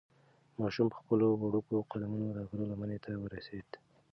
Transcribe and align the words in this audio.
ماشوم 0.59 0.87
په 0.91 0.97
خپلو 1.01 1.27
وړوکو 1.41 1.87
قدمونو 1.91 2.27
د 2.33 2.39
غره 2.49 2.65
لمنې 2.71 2.97
ته 3.03 3.09
ورسېد. 3.23 3.69